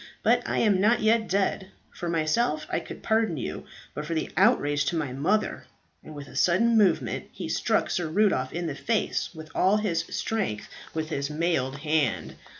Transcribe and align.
But 0.23 0.41
I 0.49 0.57
am 0.57 0.81
not 0.81 1.01
yet 1.01 1.27
dead. 1.29 1.69
For 1.91 2.09
myself, 2.09 2.65
I 2.71 2.79
could 2.79 3.03
pardon 3.03 3.37
you; 3.37 3.65
but 3.93 4.03
for 4.03 4.15
the 4.15 4.31
outrage 4.35 4.85
to 4.85 4.95
my 4.95 5.13
mother" 5.13 5.65
and 6.03 6.15
with 6.15 6.27
a 6.27 6.35
sudden 6.35 6.75
movement 6.75 7.25
he 7.31 7.47
struck 7.47 7.91
Sir 7.91 8.07
Rudolph 8.07 8.51
in 8.51 8.65
the 8.65 8.73
face 8.73 9.29
with 9.35 9.51
all 9.53 9.77
his 9.77 10.03
strength, 10.09 10.67
with 10.95 11.09
his 11.09 11.29
mailed 11.29 11.77
hand. 11.81 12.33